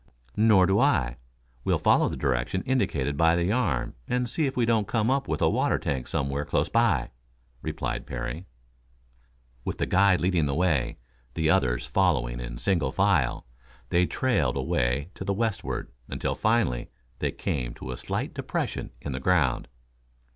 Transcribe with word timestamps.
"Nor 0.35 0.65
do 0.65 0.79
I. 0.79 1.17
We'll 1.63 1.77
follow 1.77 2.09
the 2.09 2.17
direction 2.17 2.63
indicated 2.63 3.15
by 3.17 3.35
the 3.35 3.51
arm 3.51 3.93
and 4.07 4.27
see 4.27 4.47
if 4.47 4.57
we 4.57 4.65
don't 4.65 4.87
come 4.87 5.11
up 5.11 5.27
with 5.27 5.43
a 5.43 5.47
water 5.51 5.77
tank 5.77 6.07
somewhere 6.07 6.43
close 6.43 6.69
by," 6.69 7.11
replied 7.61 8.07
Parry. 8.07 8.47
With 9.63 9.77
the 9.77 9.85
guide 9.85 10.19
leading 10.19 10.47
the 10.47 10.55
way, 10.55 10.97
the 11.35 11.51
others 11.51 11.85
following 11.85 12.39
in 12.39 12.57
single 12.57 12.91
file, 12.91 13.45
they 13.89 14.07
trailed 14.07 14.57
away 14.57 15.11
to 15.13 15.23
the 15.23 15.35
westward 15.35 15.91
until, 16.07 16.33
finally, 16.33 16.89
they 17.19 17.31
came 17.31 17.75
to 17.75 17.91
a 17.91 17.95
slight 17.97 18.33
depression 18.33 18.89
in 19.01 19.11
the 19.11 19.19
ground. 19.19 19.67